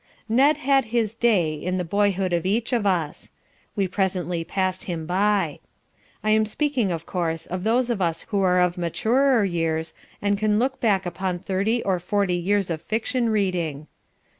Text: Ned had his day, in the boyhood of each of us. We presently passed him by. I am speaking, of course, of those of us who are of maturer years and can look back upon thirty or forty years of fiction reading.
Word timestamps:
Ned 0.27 0.57
had 0.57 0.85
his 0.85 1.13
day, 1.13 1.53
in 1.53 1.77
the 1.77 1.83
boyhood 1.83 2.33
of 2.33 2.43
each 2.43 2.73
of 2.73 2.87
us. 2.87 3.31
We 3.75 3.87
presently 3.87 4.43
passed 4.43 4.85
him 4.85 5.05
by. 5.05 5.59
I 6.23 6.31
am 6.31 6.47
speaking, 6.47 6.89
of 6.89 7.05
course, 7.05 7.45
of 7.45 7.63
those 7.63 7.91
of 7.91 8.01
us 8.01 8.23
who 8.29 8.41
are 8.41 8.59
of 8.59 8.79
maturer 8.79 9.45
years 9.45 9.93
and 10.19 10.39
can 10.39 10.57
look 10.57 10.79
back 10.79 11.05
upon 11.05 11.37
thirty 11.37 11.83
or 11.83 11.99
forty 11.99 12.33
years 12.35 12.71
of 12.71 12.81
fiction 12.81 13.29
reading. 13.29 13.85